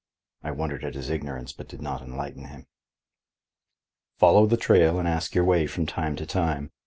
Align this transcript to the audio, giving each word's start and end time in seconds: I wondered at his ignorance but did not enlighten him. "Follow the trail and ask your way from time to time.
I 0.41 0.49
wondered 0.49 0.83
at 0.83 0.95
his 0.95 1.11
ignorance 1.11 1.53
but 1.53 1.67
did 1.67 1.79
not 1.79 2.01
enlighten 2.01 2.45
him. 2.45 2.65
"Follow 4.17 4.47
the 4.47 4.57
trail 4.57 4.97
and 4.97 5.07
ask 5.07 5.35
your 5.35 5.45
way 5.45 5.67
from 5.67 5.85
time 5.85 6.15
to 6.15 6.25
time. 6.25 6.71